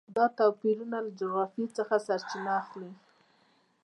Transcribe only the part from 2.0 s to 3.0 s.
سرچینه اخلي.